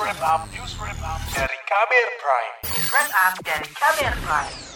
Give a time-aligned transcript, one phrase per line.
[0.00, 2.54] wrap up, news wrap up dari Kamer Prime.
[2.64, 4.73] News wrap up dari Kamer Prime.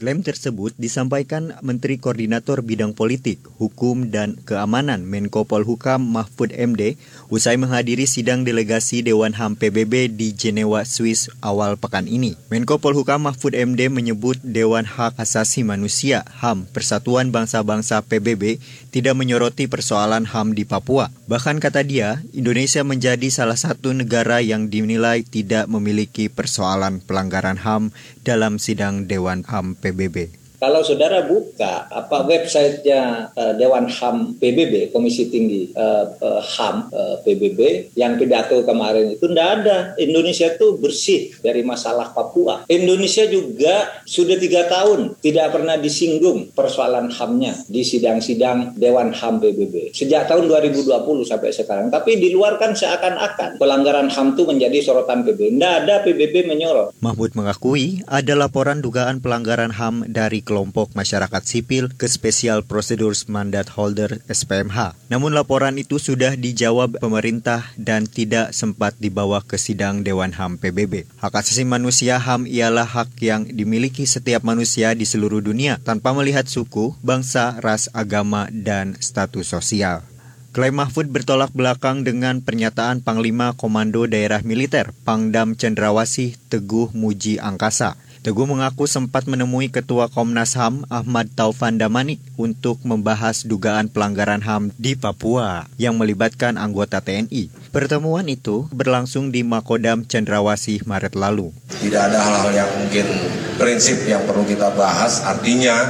[0.00, 6.96] Klaim tersebut disampaikan Menteri Koordinator Bidang Politik, Hukum, dan Keamanan Menko Polhukam Mahfud MD
[7.28, 12.32] usai menghadiri sidang delegasi Dewan HAM PBB di Jenewa, Swiss awal pekan ini.
[12.48, 18.56] Menko Polhukam Mahfud MD menyebut Dewan Hak Asasi Manusia HAM Persatuan Bangsa-Bangsa PBB
[18.96, 21.12] tidak menyoroti persoalan HAM di Papua.
[21.28, 27.92] Bahkan kata dia, Indonesia menjadi salah satu negara yang dinilai tidak memiliki persoalan pelanggaran HAM
[28.24, 30.39] dalam sidang Dewan HAM PBB.
[30.60, 37.16] Kalau saudara buka apa websitenya uh, Dewan HAM PBB, Komisi Tinggi uh, uh, HAM uh,
[37.24, 39.76] PBB yang pidato kemarin itu tidak ada.
[39.96, 42.68] Indonesia itu bersih dari masalah Papua.
[42.68, 49.96] Indonesia juga sudah tiga tahun tidak pernah disinggung persoalan HAM-nya di sidang-sidang Dewan HAM PBB.
[49.96, 50.92] Sejak tahun 2020
[51.24, 51.88] sampai sekarang.
[51.88, 55.56] Tapi di luar kan seakan-akan pelanggaran HAM itu menjadi sorotan PBB.
[55.56, 56.92] Tidak ada PBB menyorot.
[57.00, 63.70] Mahmud mengakui ada laporan dugaan pelanggaran HAM dari kelompok masyarakat sipil ke Special Procedures Mandate
[63.78, 64.98] Holder SPMH.
[65.06, 71.06] Namun laporan itu sudah dijawab pemerintah dan tidak sempat dibawa ke sidang Dewan HAM PBB.
[71.22, 76.50] Hak asasi manusia HAM ialah hak yang dimiliki setiap manusia di seluruh dunia tanpa melihat
[76.50, 80.02] suku, bangsa, ras, agama, dan status sosial.
[80.50, 87.94] Klaim Mahfud bertolak belakang dengan pernyataan Panglima Komando Daerah Militer Pangdam Cendrawasih Teguh Muji Angkasa.
[88.20, 94.76] Teguh mengaku sempat menemui Ketua Komnas HAM Ahmad Taufan Damanik untuk membahas dugaan pelanggaran HAM
[94.76, 97.48] di Papua yang melibatkan anggota TNI.
[97.72, 101.48] Pertemuan itu berlangsung di Makodam Cendrawasih Maret lalu.
[101.80, 103.08] Tidak ada hal-hal yang mungkin
[103.56, 105.80] prinsip yang perlu kita bahas, artinya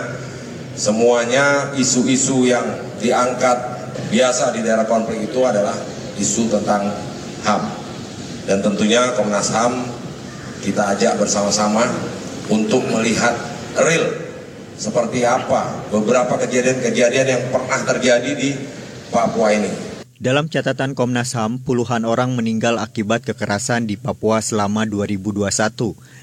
[0.78, 2.62] semuanya isu-isu yang
[3.03, 3.58] diangkat
[4.14, 5.75] biasa di daerah konflik itu adalah
[6.14, 6.95] isu tentang
[7.42, 7.62] HAM.
[8.47, 9.83] Dan tentunya Komnas HAM
[10.62, 11.89] kita ajak bersama-sama
[12.50, 13.32] untuk melihat
[13.78, 14.10] real
[14.74, 18.50] seperti apa beberapa kejadian-kejadian yang pernah terjadi di
[19.08, 19.70] Papua ini.
[20.20, 25.48] Dalam catatan Komnas HAM, puluhan orang meninggal akibat kekerasan di Papua selama 2021.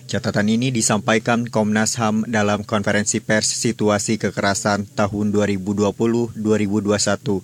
[0.05, 6.37] Catatan ini disampaikan Komnas HAM dalam konferensi pers situasi kekerasan tahun 2020-2021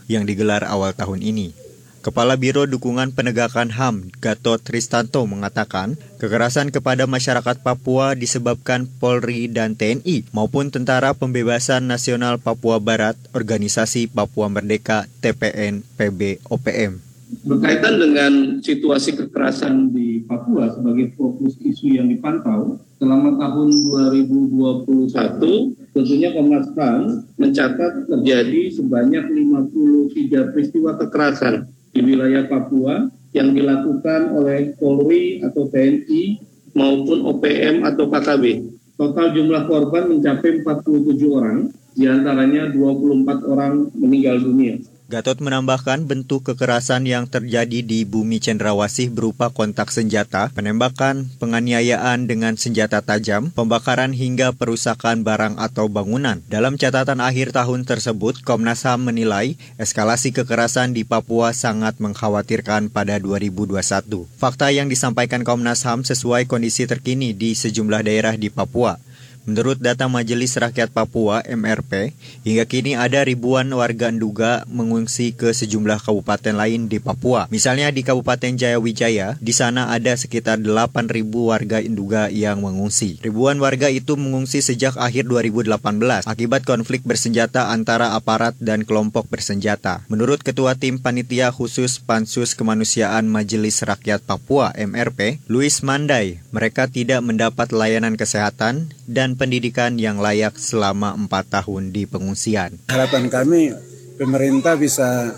[0.06, 1.63] yang digelar awal tahun ini.
[2.04, 9.80] Kepala Biro Dukungan Penegakan HAM, Gatot Tristanto mengatakan, kekerasan kepada masyarakat Papua disebabkan Polri dan
[9.80, 17.00] TNI maupun Tentara Pembebasan Nasional Papua Barat, Organisasi Papua Merdeka, TPN, PB, OPM.
[17.48, 23.72] Berkaitan dengan situasi kekerasan di Papua sebagai fokus isu yang dipantau, selama tahun
[24.20, 34.34] 2021 tentunya Komnas HAM mencatat terjadi sebanyak 53 peristiwa kekerasan di wilayah Papua yang dilakukan
[34.34, 36.42] oleh Polri atau TNI
[36.74, 38.46] maupun OPM atau KKB.
[38.94, 44.78] Total jumlah korban mencapai 47 orang, di antaranya 24 orang meninggal dunia.
[45.14, 52.58] Gatot menambahkan bentuk kekerasan yang terjadi di bumi cendrawasih berupa kontak senjata, penembakan, penganiayaan dengan
[52.58, 56.42] senjata tajam, pembakaran hingga perusakan barang atau bangunan.
[56.50, 63.22] Dalam catatan akhir tahun tersebut, Komnas HAM menilai eskalasi kekerasan di Papua sangat mengkhawatirkan pada
[63.22, 64.26] 2021.
[64.42, 68.98] Fakta yang disampaikan Komnas HAM sesuai kondisi terkini di sejumlah daerah di Papua.
[69.44, 72.16] Menurut data Majelis Rakyat Papua MRP,
[72.48, 77.52] hingga kini ada ribuan warga Nduga mengungsi ke sejumlah kabupaten lain di Papua.
[77.52, 83.20] Misalnya di Kabupaten Jayawijaya, di sana ada sekitar 8.000 warga Nduga yang mengungsi.
[83.20, 90.08] Ribuan warga itu mengungsi sejak akhir 2018 akibat konflik bersenjata antara aparat dan kelompok bersenjata.
[90.08, 97.20] Menurut Ketua Tim Panitia Khusus Pansus Kemanusiaan Majelis Rakyat Papua MRP, Luis Mandai, mereka tidak
[97.20, 102.80] mendapat layanan kesehatan dan pendidikan yang layak selama empat tahun di pengungsian.
[102.88, 103.76] Harapan kami
[104.16, 105.34] pemerintah bisa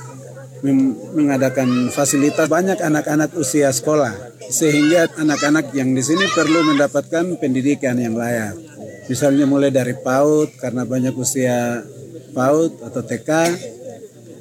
[1.14, 4.14] mengadakan fasilitas banyak anak-anak usia sekolah
[4.50, 8.58] sehingga anak-anak yang di sini perlu mendapatkan pendidikan yang layak.
[9.06, 11.85] Misalnya mulai dari PAUD karena banyak usia
[12.34, 13.29] PAUD atau TK,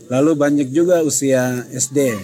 [0.08, 2.16] lalu banyak juga usia SD.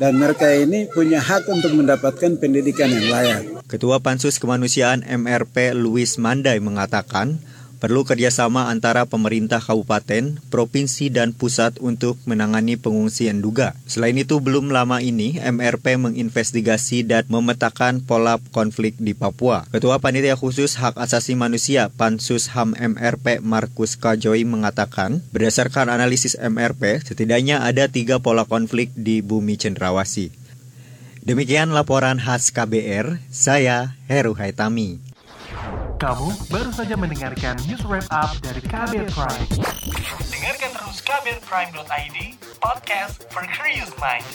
[0.00, 3.53] Dan mereka ini punya hak untuk mendapatkan pendidikan yang layak.
[3.74, 7.42] Ketua Pansus Kemanusiaan MRP Luis Mandai mengatakan,
[7.82, 13.74] perlu kerjasama antara pemerintah kabupaten, provinsi, dan pusat untuk menangani pengungsi Enduga.
[13.90, 19.66] Selain itu, belum lama ini MRP menginvestigasi dan memetakan pola konflik di Papua.
[19.74, 27.02] Ketua Panitia Khusus Hak Asasi Manusia Pansus HAM MRP Markus Kajoi mengatakan, berdasarkan analisis MRP,
[27.02, 30.43] setidaknya ada tiga pola konflik di bumi Cendrawasih.
[31.24, 35.00] Demikian laporan khas KBR, saya Heru Haitami.
[35.96, 39.48] Kamu baru saja mendengarkan news wrap up dari KBR Prime.
[40.28, 42.18] Dengarkan terus kbrprime.id,
[42.60, 44.28] podcast for curious mind.